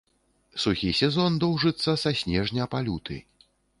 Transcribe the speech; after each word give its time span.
Сухі 0.61 0.89
сезон 0.99 1.37
доўжыцца 1.43 1.91
са 2.05 2.15
снежня 2.23 2.63
па 2.73 2.79
люты. 2.89 3.19